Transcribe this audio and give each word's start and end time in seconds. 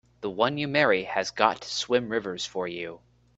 The 0.21 0.31
one 0.31 0.57
you 0.57 0.67
marry 0.67 1.03
has 1.03 1.29
got 1.29 1.61
to 1.61 1.69
swim 1.69 2.09
rivers 2.09 2.43
for 2.43 2.67
you! 2.67 3.01